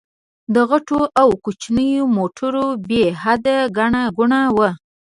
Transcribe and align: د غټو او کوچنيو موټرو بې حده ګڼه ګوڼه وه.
د 0.53 0.55
غټو 0.69 1.01
او 1.21 1.29
کوچنيو 1.43 2.03
موټرو 2.17 2.65
بې 2.87 3.03
حده 3.21 3.57
ګڼه 3.77 4.03
ګوڼه 4.17 4.41
وه. 4.57 4.69